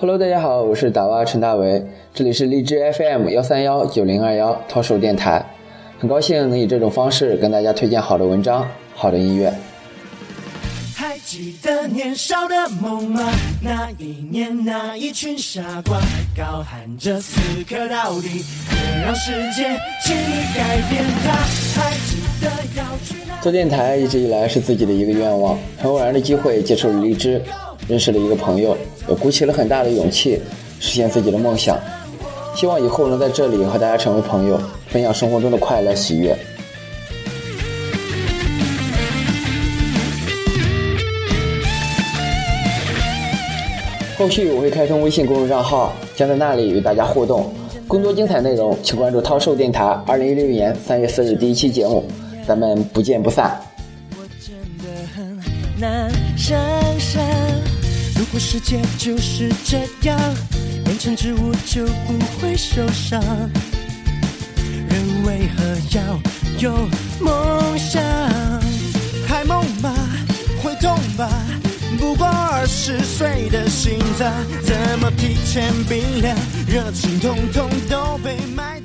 [0.00, 5.44] Hello，大家好，我是打蛙陈大为，这里是荔枝 FM 幺三幺九零二幺涛手电台，
[5.98, 9.52] 很高兴能以这种方式跟大家推荐好的文章、好的音乐。
[10.94, 13.28] 还记得年少的梦吗？
[13.60, 15.98] 那一年，那一群傻瓜，
[16.36, 19.64] 高喊着死磕到底，别让世界
[20.04, 21.32] 轻易改变它。
[21.74, 23.40] 还记得要去哪？
[23.42, 27.42] 做电台一直以来是自己的一个愿望，很偶然的机会接触了荔枝，
[27.88, 28.76] 认识了一个朋友，
[29.08, 30.40] 也鼓起了很大的勇气
[30.80, 31.78] 实现自己的梦想。
[32.54, 36.36] 希望以后能在这里和大家成为朋友，分享生活中的快乐喜悦。
[44.18, 47.54] 后续我会开通微信公众账号，将在那里与大家互动。
[47.86, 52.04] 更多精彩内容，请关注涛兽电台二零一六年三月四日第一期节目，
[52.44, 53.58] 咱们不见不散。
[54.10, 55.38] 我真的很
[55.80, 56.58] 难想
[56.98, 57.22] 象，
[58.30, 60.18] 果世界就是这样，
[60.84, 63.20] 变成植物就不会受伤。
[64.88, 66.20] 人为何要
[66.58, 66.88] 有
[67.20, 68.02] 梦想？
[69.26, 69.92] 还梦吧，
[70.62, 71.28] 会痛吧？
[71.98, 74.30] 不过二十岁的心脏，
[74.62, 76.36] 怎么提前冰凉？
[76.66, 78.77] 热情统统都被埋。